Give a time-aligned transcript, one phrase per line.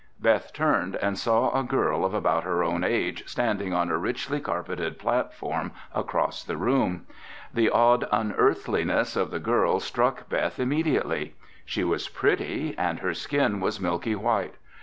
[0.19, 4.39] Beth turned and saw a girl of about her own age standing on a richly
[4.39, 7.05] carpeted platform across the room.
[7.53, 11.35] The odd unearthliness of the girl struck Beth immediately.
[11.65, 14.55] She was pretty and her skin was milky white.